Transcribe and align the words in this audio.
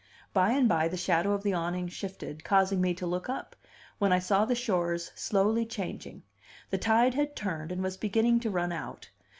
By 0.33 0.53
and 0.53 0.67
by 0.67 0.87
the 0.87 0.97
shadow 0.97 1.31
of 1.33 1.43
the 1.43 1.53
awning 1.53 1.87
shifted, 1.87 2.43
causing 2.43 2.81
me 2.81 2.95
to 2.95 3.05
look 3.05 3.29
up, 3.29 3.55
when 3.99 4.11
I 4.11 4.17
saw 4.17 4.45
the 4.45 4.55
shores 4.55 5.11
slowly 5.13 5.63
changing; 5.63 6.23
the 6.71 6.79
tide 6.79 7.13
had 7.13 7.35
turned, 7.35 7.71
and 7.71 7.83
was 7.83 7.97
beginning 7.97 8.39
to 8.39 8.49
run 8.49 8.71
out. 8.71 9.11